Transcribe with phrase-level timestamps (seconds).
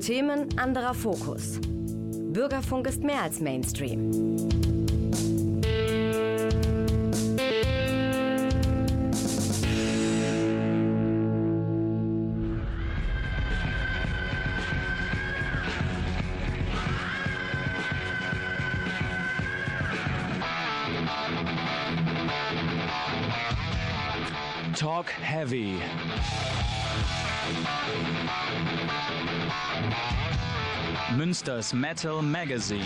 [0.00, 1.58] Themen, anderer Fokus.
[1.60, 4.38] Bürgerfunk ist mehr als Mainstream.
[24.74, 25.80] Talk Heavy.
[31.16, 32.84] Münsters Metal Magazine.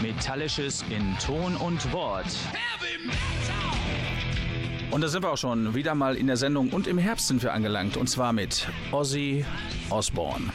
[0.00, 2.26] Metallisches in Ton und Wort.
[4.90, 7.42] Und da sind wir auch schon wieder mal in der Sendung und im Herbst sind
[7.42, 7.96] wir angelangt.
[7.96, 9.44] Und zwar mit Ozzy
[9.90, 10.50] Osbourne.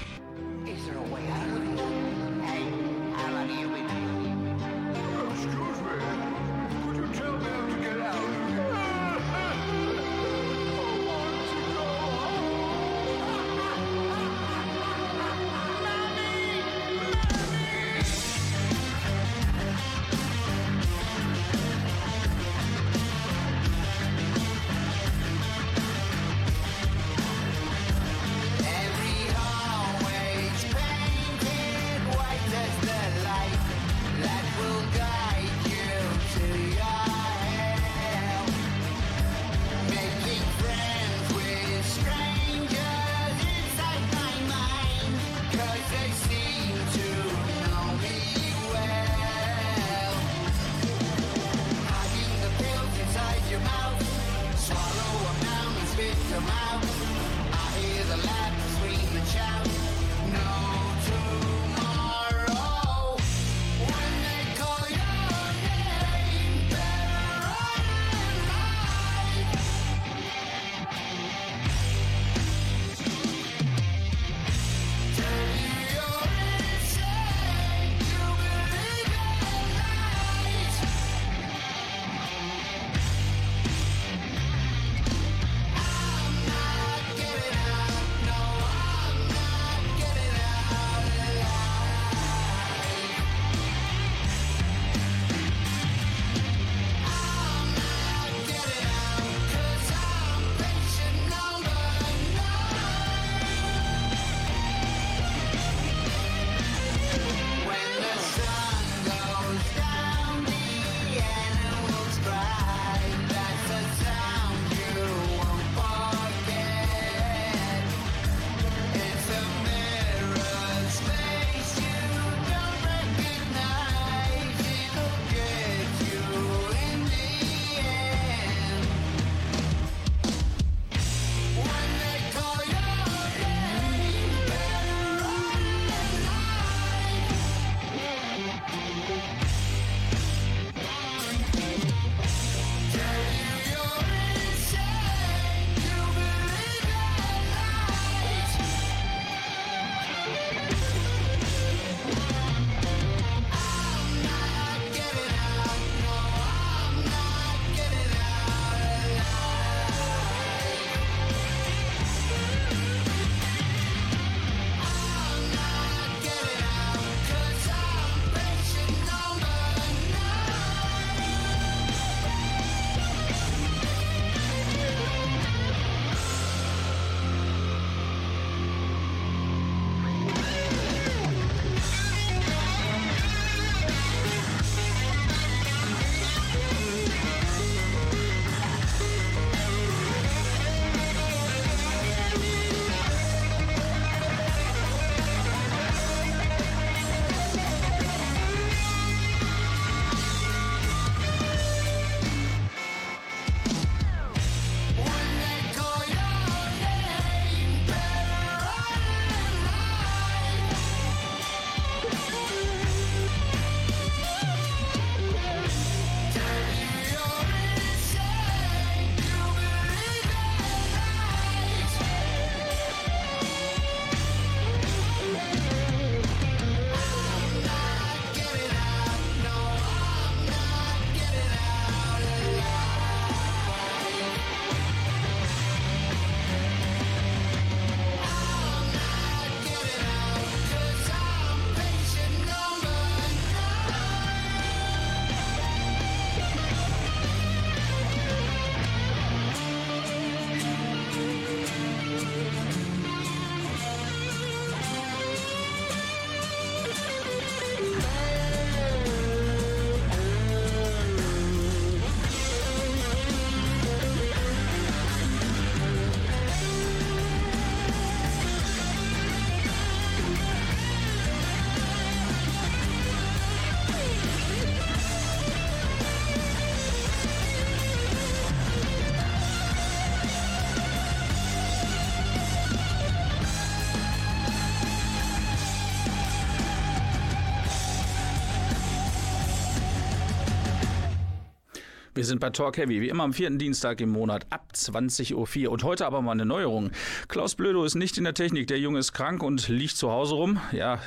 [292.26, 295.72] Wir sind bei Talk Heavy, wie immer am vierten Dienstag im Monat ab 20.04 Uhr.
[295.72, 296.90] Und heute aber mal eine Neuerung.
[297.28, 298.66] Klaus Blödo ist nicht in der Technik.
[298.66, 300.60] Der Junge ist krank und liegt zu Hause rum.
[300.72, 300.98] Ja,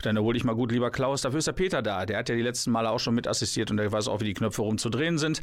[0.00, 1.20] dann hol ich mal gut, lieber Klaus.
[1.20, 2.06] Dafür ist der Peter da.
[2.06, 4.24] Der hat ja die letzten Male auch schon mit assistiert und der weiß auch, wie
[4.24, 5.42] die Knöpfe rumzudrehen sind.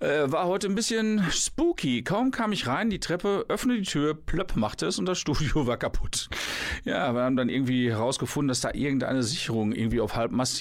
[0.00, 2.02] Äh, war heute ein bisschen spooky.
[2.02, 5.66] Kaum kam ich rein, die Treppe, öffne die Tür, plöpp machte es und das Studio
[5.68, 6.28] war kaputt.
[6.82, 10.60] Ja, wir haben dann irgendwie herausgefunden, dass da irgendeine Sicherung irgendwie auf Halbmast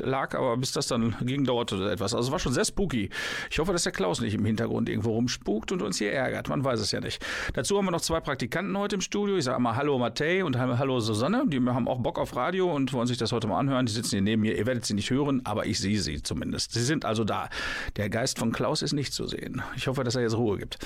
[0.00, 2.12] lag, aber bis das dann ging, dauerte etwas.
[2.12, 3.10] Also war schon sehr spooky.
[3.50, 6.48] Ich hoffe, dass der Klaus nicht im Hintergrund irgendwo rumspukt und uns hier ärgert.
[6.48, 7.24] Man weiß es ja nicht.
[7.54, 9.36] Dazu haben wir noch zwei Praktikanten heute im Studio.
[9.36, 11.44] Ich sage mal Hallo Matthäi und Hallo Susanne.
[11.46, 13.86] Die haben auch Bock auf Radio und wollen sich das heute mal anhören.
[13.86, 14.56] Die sitzen hier neben mir.
[14.56, 16.72] Ihr werdet sie nicht hören, aber ich sehe sie zumindest.
[16.72, 17.48] Sie sind also da.
[17.96, 19.62] Der Geist von Klaus ist nicht zu sehen.
[19.76, 20.78] Ich hoffe, dass er jetzt Ruhe gibt.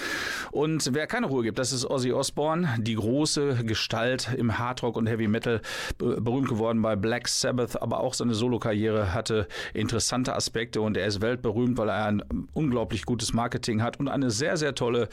[0.51, 5.07] Und wer keine Ruhe gibt, das ist Ozzy Osbourne, die große Gestalt im Hardrock und
[5.07, 5.61] Heavy Metal,
[5.99, 11.21] berühmt geworden bei Black Sabbath, aber auch seine Solokarriere hatte interessante Aspekte und er ist
[11.21, 15.09] weltberühmt, weil er ein unglaublich gutes Marketing hat und eine sehr, sehr tolle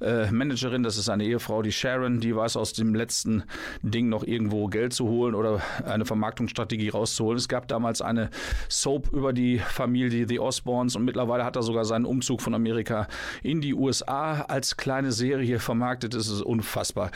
[0.00, 3.44] äh, Managerin, das ist eine Ehefrau, die Sharon, die weiß aus dem letzten
[3.82, 7.38] Ding noch irgendwo Geld zu holen oder eine Vermarktungsstrategie rauszuholen.
[7.38, 8.30] Es gab damals eine
[8.68, 13.08] Soap über die Familie The Osborns und mittlerweile hat er sogar seinen Umzug von Amerika
[13.42, 16.14] in die USA als kleine Serie vermarktet.
[16.14, 17.10] Das ist unfassbar.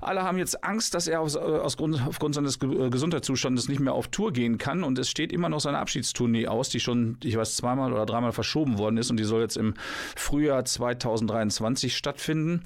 [0.00, 3.80] Alle haben jetzt Angst, dass er aus, äh, aus Grund, aufgrund seines äh, Gesundheitszustandes nicht
[3.80, 7.16] mehr auf Tour gehen kann und es steht immer noch seine Abschiedstournee aus, die schon,
[7.22, 9.74] ich weiß, zweimal oder dreimal verschoben worden ist und die soll jetzt im
[10.16, 12.62] Frühjahr 2023 stattfinden.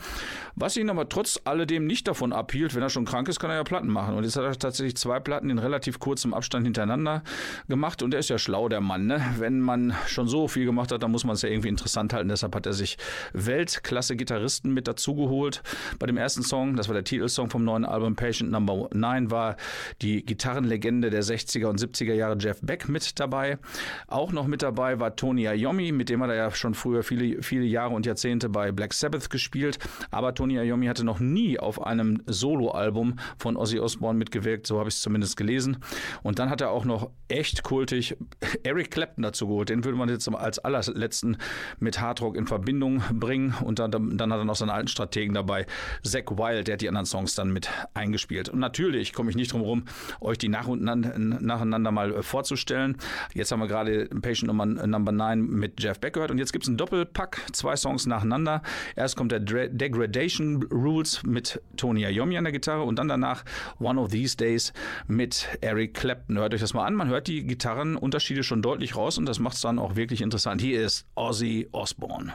[0.55, 3.57] Was ihn aber trotz alledem nicht davon abhielt, wenn er schon krank ist, kann er
[3.57, 4.15] ja Platten machen.
[4.15, 7.23] Und jetzt hat er tatsächlich zwei Platten in relativ kurzem Abstand hintereinander
[7.69, 9.07] gemacht und er ist ja schlau, der Mann.
[9.07, 9.21] Ne?
[9.39, 12.29] Wenn man schon so viel gemacht hat, dann muss man es ja irgendwie interessant halten.
[12.29, 12.99] Deshalb hat er sich
[13.33, 15.63] Weltklasse-Gitarristen mit dazugeholt.
[15.99, 19.57] Bei dem ersten Song, das war der Titelsong vom neuen Album Patient Number 9, war
[20.01, 23.59] die Gitarrenlegende der 60er und 70er Jahre Jeff Beck mit dabei.
[24.07, 27.43] Auch noch mit dabei war Tony Iommi, mit dem hat er ja schon früher viele,
[27.43, 29.79] viele Jahre und Jahrzehnte bei Black Sabbath gespielt.
[30.11, 34.89] Aber Tony Iommi hatte noch nie auf einem Soloalbum von Ozzy Osbourne mitgewirkt, so habe
[34.89, 35.79] ich es zumindest gelesen.
[36.23, 38.17] Und dann hat er auch noch echt kultig
[38.63, 39.71] Eric Clapton dazu geholt.
[39.71, 41.39] Den würde man jetzt als allerletzten
[41.79, 43.55] mit Hardrock in Verbindung bringen.
[43.65, 45.67] Und dann, dann hat er noch seinen alten Strategen dabei,
[46.03, 48.51] Zach Wild, der hat die anderen Songs dann mit eingespielt.
[48.51, 49.85] Und natürlich komme ich nicht drum herum,
[50.21, 52.99] euch die nacheinander mal vorzustellen.
[53.33, 56.65] Jetzt haben wir gerade Patient Nummer, Number 9 mit Jeff Beck gehört und jetzt gibt
[56.65, 58.61] es einen Doppelpack, zwei Songs nacheinander.
[58.97, 63.45] Erst kommt der Degradation Rules mit Tony Iommi an der Gitarre und dann danach
[63.79, 64.73] One of These Days
[65.07, 66.37] mit Eric Clapton.
[66.37, 69.55] Hört euch das mal an, man hört die Gitarrenunterschiede schon deutlich raus und das macht
[69.55, 70.61] es dann auch wirklich interessant.
[70.61, 72.35] Hier ist Ozzy Osbourne.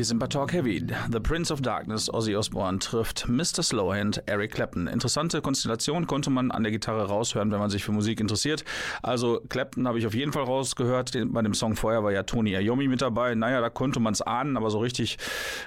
[0.00, 0.82] Wir sind bei Talk Heavy.
[1.12, 3.62] The Prince of Darkness, Ozzy Osbourne, trifft Mr.
[3.62, 4.86] Slowhand, Eric Clapton.
[4.86, 8.64] Interessante Konstellation konnte man an der Gitarre raushören, wenn man sich für Musik interessiert.
[9.02, 11.12] Also Clapton habe ich auf jeden Fall rausgehört.
[11.26, 13.34] Bei dem Song vorher war ja Tony Iommi mit dabei.
[13.34, 15.18] Naja, da konnte man es ahnen, aber so richtig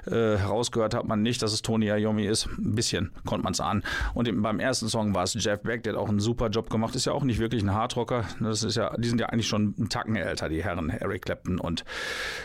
[0.07, 2.47] äh, rausgehört hat man nicht, dass es Tony Iommi ist.
[2.57, 3.83] Ein bisschen konnte man es ahnen.
[4.15, 6.95] Und beim ersten Song war es Jeff Beck, der hat auch einen super Job gemacht.
[6.95, 8.25] Ist ja auch nicht wirklich ein Hardrocker.
[8.39, 11.59] Das ist ja, die sind ja eigentlich schon einen Tacken älter, die Herren Eric Clapton
[11.59, 11.85] und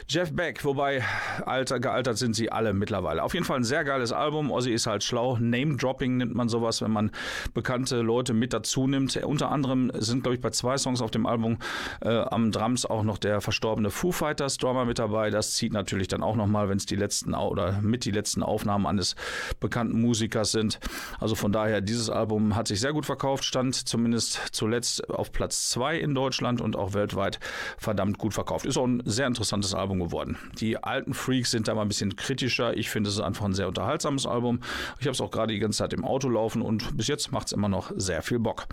[0.06, 0.66] Jeff Beck.
[0.66, 1.02] Wobei
[1.46, 3.22] alt Alter, gealtert sind sie alle mittlerweile.
[3.22, 4.50] Auf jeden Fall ein sehr geiles Album.
[4.50, 5.36] Ozzy ist halt schlau.
[5.38, 7.10] Name-Dropping nennt man sowas, wenn man
[7.54, 9.16] bekannte Leute mit dazu nimmt.
[9.16, 11.58] Unter anderem sind, glaube ich, bei zwei Songs auf dem Album
[12.00, 15.30] äh, am Drums auch noch der verstorbene Foo Fighters Drummer mit dabei.
[15.30, 18.86] Das zieht natürlich dann auch nochmal, wenn es die letzten oder mit die letzten Aufnahmen
[18.86, 19.14] eines
[19.60, 20.80] bekannten Musikers sind.
[21.20, 25.70] Also von daher, dieses Album hat sich sehr gut verkauft, stand zumindest zuletzt auf Platz
[25.70, 27.38] zwei in Deutschland und auch weltweit
[27.76, 28.66] verdammt gut verkauft.
[28.66, 30.38] Ist auch ein sehr interessantes Album geworden.
[30.58, 32.76] Die alten Freaks sind da mal ein bisschen kritischer.
[32.76, 34.60] Ich finde, es ist einfach ein sehr unterhaltsames Album.
[34.98, 37.48] Ich habe es auch gerade die ganze Zeit im Auto laufen und bis jetzt macht
[37.48, 38.66] es immer noch sehr viel Bock.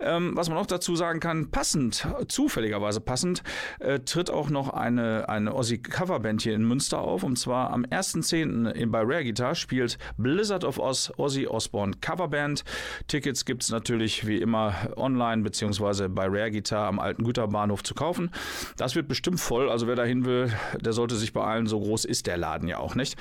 [0.00, 3.42] Ähm, was man noch dazu sagen kann, passend, zufälligerweise passend,
[3.80, 7.22] äh, tritt auch noch eine, eine Ozzy-Coverband hier in Münster auf.
[7.22, 8.90] Und zwar am 1.10.
[8.90, 12.64] bei Rare Guitar spielt Blizzard of Oz Ozzy Osbourne Coverband.
[13.08, 17.94] Tickets gibt es natürlich wie immer online beziehungsweise bei Rare Guitar am alten Güterbahnhof zu
[17.94, 18.30] kaufen.
[18.76, 22.21] Das wird bestimmt voll, also wer dahin will, der sollte sich beeilen, so groß ist
[22.26, 23.16] der Laden ja auch nicht.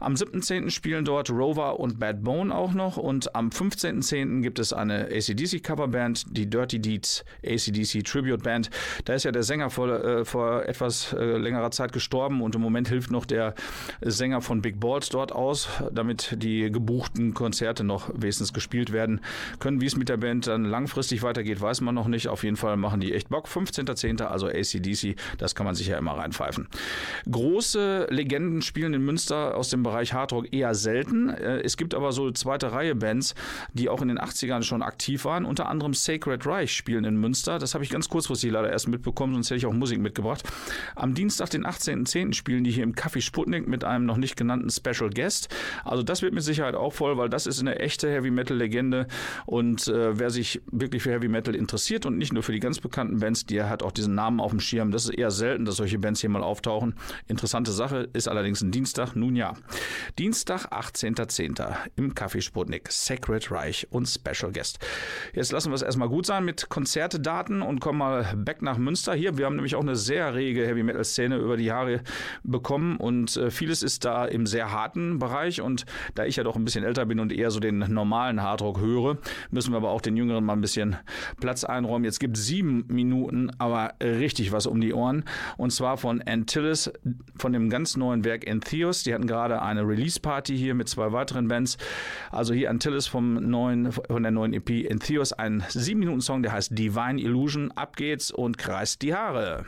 [0.00, 0.70] Am 7.10.
[0.70, 4.42] spielen dort Rover und Bad Bone auch noch und am 15.10.
[4.42, 8.70] gibt es eine ACDC Coverband, die Dirty Deeds ACDC Tribute Band.
[9.04, 12.60] Da ist ja der Sänger vor, äh, vor etwas äh, längerer Zeit gestorben und im
[12.60, 13.54] Moment hilft noch der
[14.00, 19.20] Sänger von Big Balls dort aus, damit die gebuchten Konzerte noch wenigstens gespielt werden
[19.58, 19.80] können.
[19.80, 22.28] Wie es mit der Band dann langfristig weitergeht, weiß man noch nicht.
[22.28, 23.46] Auf jeden Fall machen die echt Bock.
[23.46, 24.22] 15.10.
[24.24, 26.68] also ACDC, das kann man sich ja immer reinpfeifen.
[27.30, 31.30] Große Legende Legenden spielen in Münster aus dem Bereich Hardrock eher selten.
[31.30, 33.34] Äh, es gibt aber so zweite Reihe Bands,
[33.72, 35.44] die auch in den 80ern schon aktiv waren.
[35.44, 37.58] Unter anderem Sacred Reich spielen in Münster.
[37.58, 40.42] Das habe ich ganz kurzfristig leider erst mitbekommen, sonst hätte ich auch Musik mitgebracht.
[40.94, 42.34] Am Dienstag, den 18.10.
[42.34, 45.48] spielen die hier im Café Sputnik mit einem noch nicht genannten Special Guest.
[45.84, 49.06] Also das wird mit Sicherheit auch voll, weil das ist eine echte Heavy Metal Legende
[49.46, 52.80] und äh, wer sich wirklich für Heavy Metal interessiert und nicht nur für die ganz
[52.80, 54.90] bekannten Bands, die hat auch diesen Namen auf dem Schirm.
[54.90, 56.94] Das ist eher selten, dass solche Bands hier mal auftauchen.
[57.28, 59.14] Interessante Sache ist allerdings ein Dienstag.
[59.14, 59.54] Nun ja.
[60.18, 61.74] Dienstag, 18.10.
[61.96, 62.90] im Café Sputnik.
[62.90, 64.78] Sacred Reich und Special Guest.
[65.32, 69.14] Jetzt lassen wir es erstmal gut sein mit Konzertedaten und kommen mal back nach Münster
[69.14, 69.38] hier.
[69.38, 72.02] Wir haben nämlich auch eine sehr rege Heavy Metal Szene über die Jahre
[72.42, 76.56] bekommen und äh, vieles ist da im sehr harten Bereich und da ich ja doch
[76.56, 79.18] ein bisschen älter bin und eher so den normalen Hardrock höre,
[79.50, 80.96] müssen wir aber auch den Jüngeren mal ein bisschen
[81.40, 82.04] Platz einräumen.
[82.04, 85.24] Jetzt gibt es sieben Minuten, aber richtig was um die Ohren
[85.56, 86.92] und zwar von Antilles,
[87.36, 89.02] von dem ganz neuen Werk Entheos.
[89.02, 91.76] Die hatten gerade eine Release-Party hier mit zwei weiteren Bands.
[92.30, 97.20] Also hier Antilles vom neuen, von der neuen EP Entheos, ein 7-Minuten-Song, der heißt Divine
[97.20, 97.72] Illusion.
[97.72, 99.64] Ab geht's und kreist die Haare.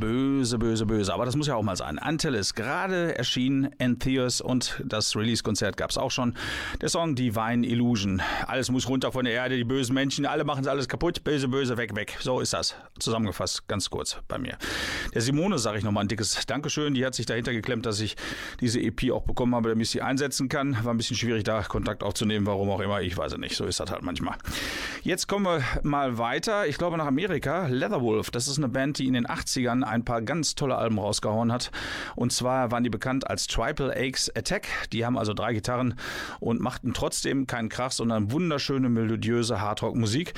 [0.00, 1.14] Böse, böse, böse.
[1.14, 1.98] Aber das muss ja auch mal sein.
[1.98, 6.34] Antel ist gerade erschienen, Entheus und das Release-Konzert gab es auch schon.
[6.80, 8.20] Der Song Divine Illusion.
[8.46, 11.22] Alles muss runter von der Erde, die bösen Menschen, alle machen es alles kaputt.
[11.22, 12.16] Böse, böse, weg, weg.
[12.20, 12.74] So ist das.
[12.98, 14.58] Zusammengefasst, ganz kurz bei mir.
[15.14, 16.94] Der Simone sage ich nochmal ein dickes Dankeschön.
[16.94, 18.16] Die hat sich dahinter geklemmt, dass ich
[18.60, 20.76] diese EP auch bekommen habe, damit ich sie einsetzen kann.
[20.84, 23.00] War ein bisschen schwierig, da Kontakt aufzunehmen, warum auch immer.
[23.00, 23.56] Ich weiß es nicht.
[23.56, 24.36] So ist das halt manchmal.
[25.02, 26.66] Jetzt kommen wir mal weiter.
[26.66, 27.68] Ich glaube nach Amerika.
[27.68, 31.52] Leatherwolf, das ist eine Band, die in den 80ern ein paar ganz tolle Alben rausgehauen
[31.52, 31.70] hat.
[32.16, 34.66] Und zwar waren die bekannt als Triple Aches Attack.
[34.92, 35.94] Die haben also drei Gitarren
[36.40, 40.34] und machten trotzdem keinen Krach, sondern wunderschöne, melodiöse Hardrock-Musik.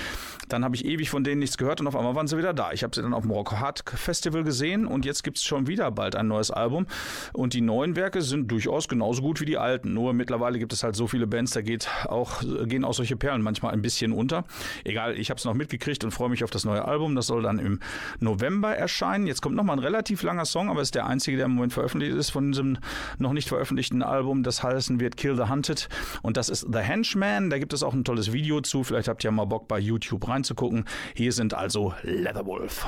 [0.48, 2.72] Dann habe ich ewig von denen nichts gehört und auf einmal waren sie wieder da.
[2.72, 5.66] Ich habe sie dann auf dem Rock Hard Festival gesehen und jetzt gibt es schon
[5.66, 6.86] wieder bald ein neues Album.
[7.32, 9.94] Und die neuen Werke sind durchaus genauso gut wie die alten.
[9.94, 13.42] Nur mittlerweile gibt es halt so viele Bands, da geht auch, gehen auch solche Perlen
[13.42, 14.44] manchmal ein bisschen unter.
[14.84, 17.14] Egal, ich habe es noch mitgekriegt und freue mich auf das neue Album.
[17.14, 17.80] Das soll dann im
[18.20, 19.26] November erscheinen.
[19.26, 22.14] Jetzt kommt nochmal ein relativ langer Song, aber ist der einzige, der im Moment veröffentlicht
[22.14, 22.78] ist von diesem
[23.18, 24.42] noch nicht veröffentlichten Album.
[24.42, 25.88] Das heißen wird Kill the Hunted.
[26.22, 27.50] Und das ist The Henchman.
[27.50, 28.84] Da gibt es auch ein tolles Video zu.
[28.84, 30.84] Vielleicht habt ihr mal Bock bei YouTube reinzugucken.
[31.14, 32.86] Hier sind also Leatherwolf.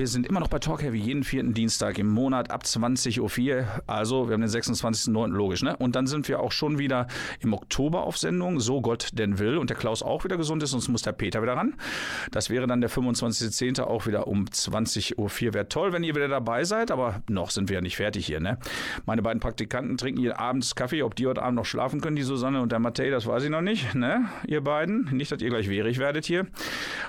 [0.00, 3.66] Wir sind immer noch bei Talk Heavy jeden vierten Dienstag im Monat ab 20.04 Uhr.
[3.86, 5.28] Also wir haben den 26.09.
[5.28, 5.76] logisch, ne?
[5.76, 7.06] Und dann sind wir auch schon wieder
[7.40, 9.58] im Oktober auf Sendung, so Gott denn will.
[9.58, 11.74] Und der Klaus auch wieder gesund ist, sonst muss der Peter wieder ran.
[12.30, 13.82] Das wäre dann der 25.10.
[13.82, 15.54] auch wieder um 20.04 Uhr.
[15.54, 18.40] Wäre toll, wenn ihr wieder dabei seid, aber noch sind wir ja nicht fertig hier,
[18.40, 18.56] ne?
[19.04, 21.02] Meine beiden Praktikanten trinken hier abends Kaffee.
[21.02, 23.50] Ob die heute Abend noch schlafen können, die Susanne und der Matthäi, das weiß ich
[23.50, 24.30] noch nicht, ne?
[24.46, 25.10] Ihr beiden.
[25.12, 26.46] Nicht, dass ihr gleich wehrig werdet hier.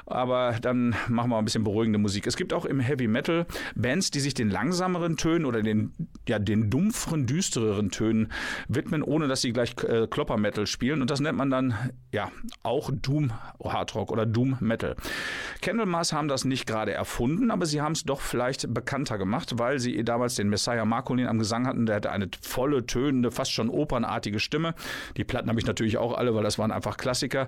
[0.05, 2.27] Aber dann machen wir ein bisschen beruhigende Musik.
[2.27, 5.93] Es gibt auch im Heavy Metal Bands, die sich den langsameren Tönen oder den,
[6.27, 8.31] ja, den dumpferen, düstereren Tönen
[8.67, 11.01] widmen, ohne dass sie gleich äh, Klopper Metal spielen.
[11.01, 12.31] Und das nennt man dann ja
[12.63, 13.31] auch Doom
[13.63, 14.95] Hard Rock oder Doom Metal.
[15.61, 19.79] Candlemas haben das nicht gerade erfunden, aber sie haben es doch vielleicht bekannter gemacht, weil
[19.79, 21.85] sie damals den Messiah Marcolin am Gesang hatten.
[21.85, 24.73] Der hatte eine volle, tönende, fast schon opernartige Stimme.
[25.17, 27.47] Die Platten habe ich natürlich auch alle, weil das waren einfach Klassiker.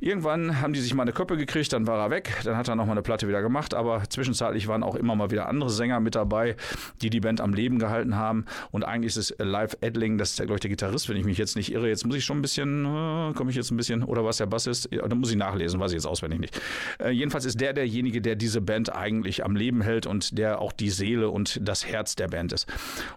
[0.00, 2.40] Irgendwann haben die sich mal eine Köppe gekriegt, dann war er weg.
[2.44, 5.48] Dann hat er nochmal eine Platte wieder gemacht, aber zwischenzeitlich waren auch immer mal wieder
[5.48, 6.56] andere Sänger mit dabei,
[7.02, 8.46] die die Band am Leben gehalten haben.
[8.70, 11.38] Und eigentlich ist es Live Edling, das ist glaube ich, der Gitarrist, wenn ich mich
[11.38, 11.88] jetzt nicht irre.
[11.88, 14.46] Jetzt muss ich schon ein bisschen, äh, komme ich jetzt ein bisschen, oder was der
[14.46, 16.60] Bass ist, ja, dann muss ich nachlesen, weiß ich jetzt auswendig nicht.
[16.98, 20.72] Äh, jedenfalls ist der derjenige, der diese Band eigentlich am Leben hält und der auch
[20.72, 22.66] die Seele und das Herz der Band ist.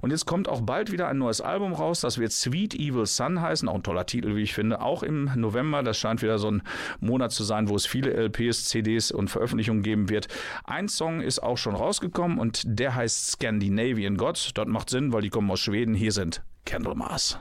[0.02, 3.42] Und jetzt kommt auch bald wieder ein neues Album raus, das wird Sweet Evil Sun
[3.42, 5.84] heißen, auch ein toller Titel, wie ich finde, auch im November.
[5.84, 6.62] Das scheint wieder so ein
[7.00, 10.28] Monat zu sein, wo es viele LPs, CDs und Veröffentlichungen geben wird.
[10.66, 14.52] Ein Song ist auch schon rausgekommen und der heißt Scandinavian God.
[14.54, 15.96] Dort macht Sinn, weil die kommen aus Schweden.
[15.96, 17.40] Hier sind Candlemas.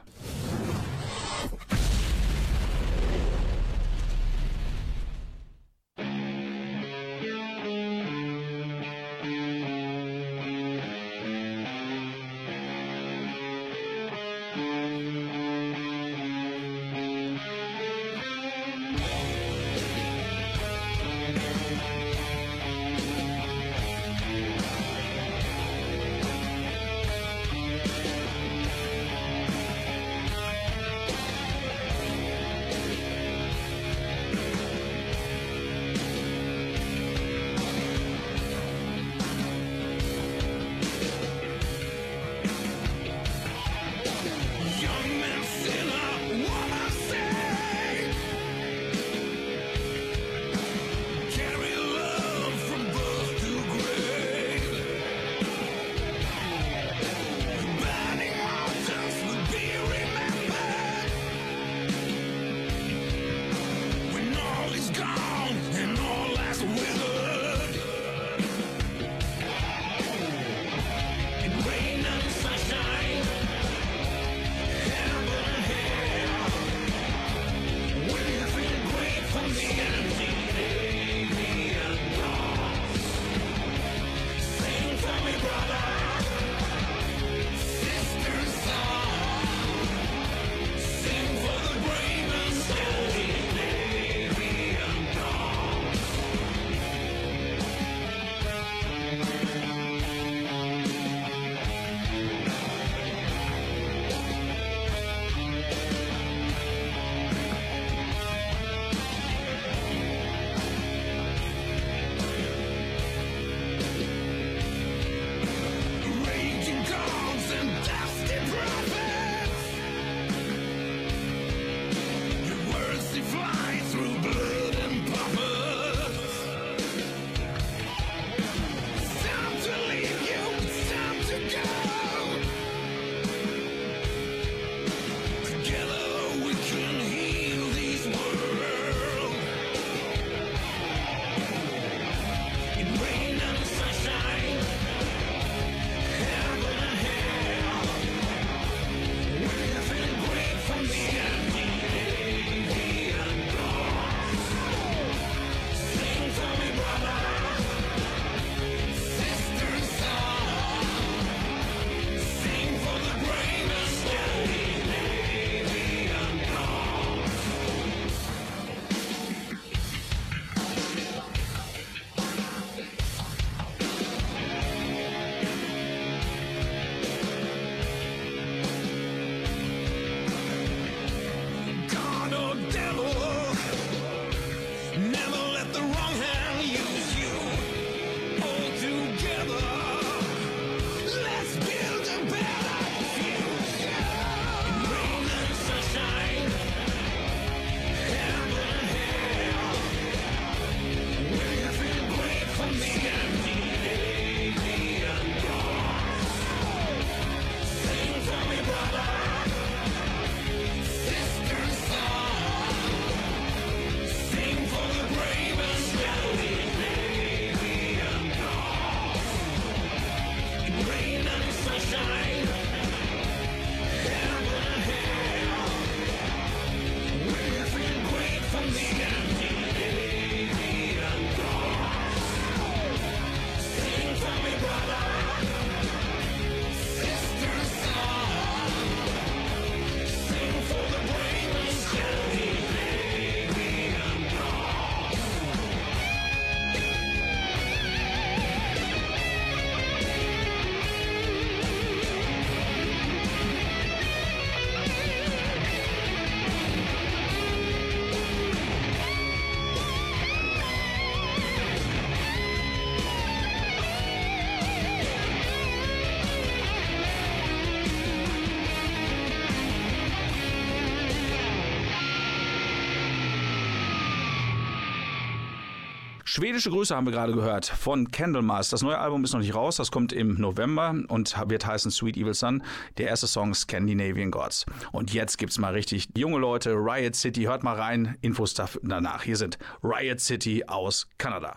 [276.36, 278.68] Schwedische Grüße haben wir gerade gehört von Candlemas.
[278.68, 282.16] Das neue Album ist noch nicht raus, das kommt im November und wird heißen Sweet
[282.16, 282.64] Evil Sun.
[282.98, 284.66] Der erste Song Scandinavian Gods.
[284.90, 289.22] Und jetzt gibt's mal richtig junge Leute, Riot City, hört mal rein, Infos danach.
[289.22, 291.56] Hier sind Riot City aus Kanada.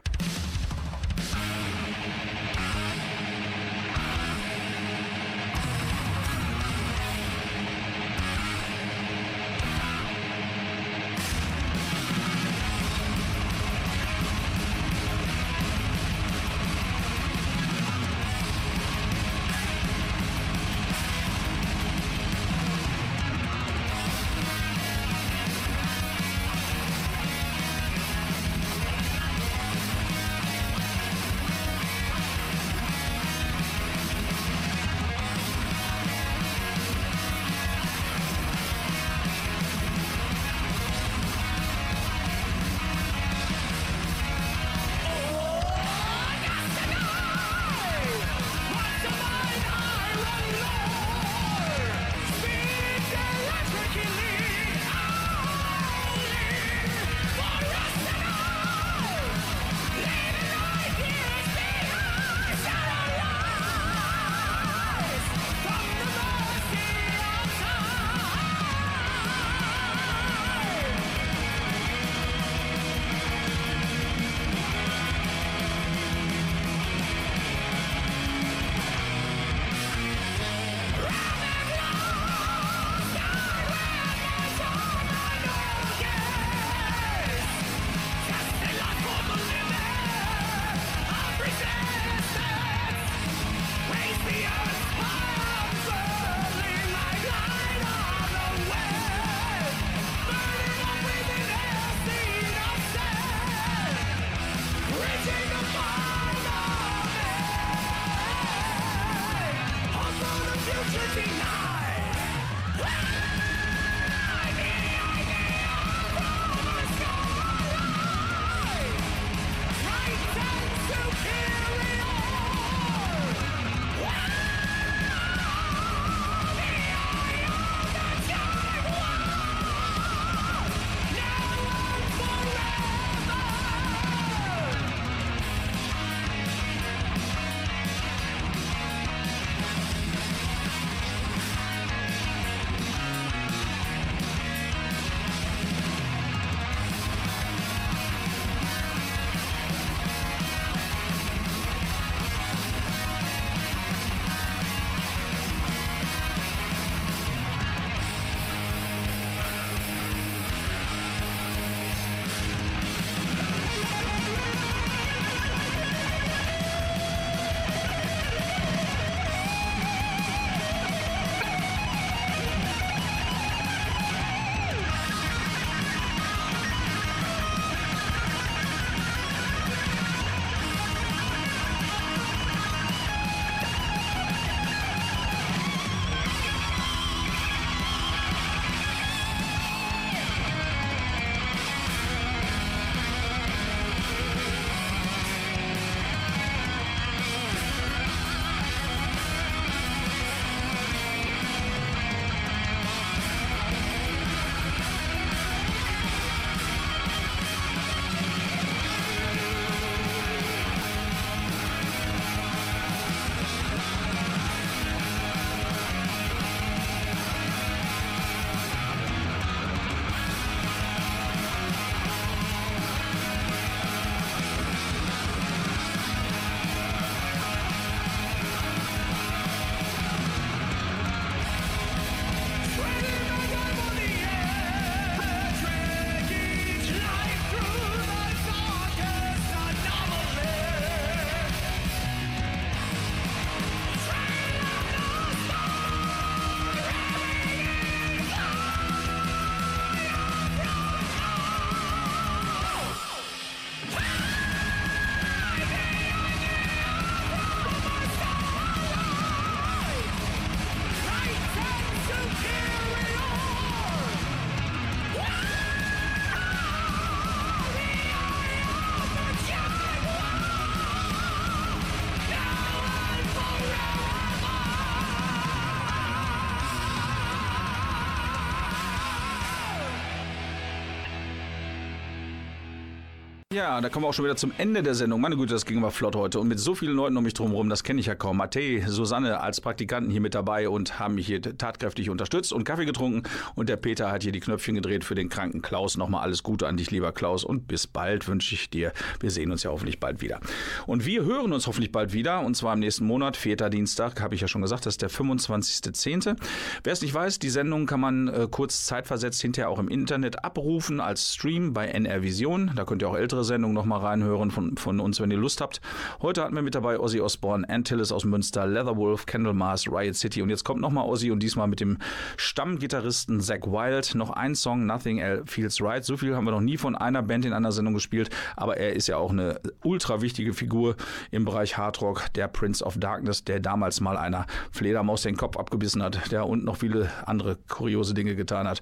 [283.57, 285.19] Ja, da kommen wir auch schon wieder zum Ende der Sendung.
[285.19, 286.39] Meine Güte, das ging aber flott heute.
[286.39, 288.37] Und mit so vielen Leuten um mich drumherum, das kenne ich ja kaum.
[288.37, 292.85] Matthä, Susanne als Praktikanten hier mit dabei und haben mich hier tatkräftig unterstützt und Kaffee
[292.85, 293.23] getrunken.
[293.55, 295.97] Und der Peter hat hier die Knöpfchen gedreht für den kranken Klaus.
[295.97, 297.43] Nochmal alles Gute an dich, lieber Klaus.
[297.43, 298.93] Und bis bald wünsche ich dir.
[299.21, 300.39] Wir sehen uns ja hoffentlich bald wieder.
[300.85, 302.41] Und wir hören uns hoffentlich bald wieder.
[302.41, 305.09] Und zwar im nächsten Monat, vierter Dienstag, habe ich ja schon gesagt, das ist der
[305.09, 306.35] 25.10.
[306.83, 310.45] Wer es nicht weiß, die Sendung kann man äh, kurz zeitversetzt hinterher auch im Internet
[310.45, 312.71] abrufen als Stream bei NR Vision.
[312.75, 315.81] Da könnt ihr auch ältere Sendung nochmal reinhören von, von uns, wenn ihr Lust habt.
[316.21, 320.49] Heute hatten wir mit dabei Ozzy Osbourne, Antilles aus Münster, Leatherwolf, Candlemas, Riot City und
[320.49, 321.97] jetzt kommt nochmal Ozzy und diesmal mit dem
[322.35, 324.13] Stammgitarristen Zach Wild.
[324.15, 326.03] Noch ein Song, Nothing Feels Right.
[326.03, 328.93] So viel haben wir noch nie von einer Band in einer Sendung gespielt, aber er
[328.93, 330.95] ist ja auch eine ultra wichtige Figur
[331.31, 336.03] im Bereich Hardrock, der Prince of Darkness, der damals mal einer Fledermaus den Kopf abgebissen
[336.03, 338.81] hat, der und noch viele andere kuriose Dinge getan hat.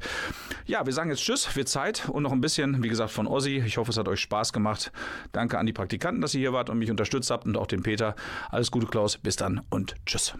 [0.65, 3.63] Ja, wir sagen jetzt Tschüss, wird Zeit und noch ein bisschen, wie gesagt, von Ozzy.
[3.65, 4.91] Ich hoffe, es hat euch Spaß Spaß gemacht.
[5.31, 7.83] Danke an die Praktikanten, dass ihr hier wart und mich unterstützt habt und auch den
[7.83, 8.15] Peter.
[8.49, 9.17] Alles Gute, Klaus.
[9.19, 10.33] Bis dann und tschüss.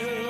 [0.00, 0.29] to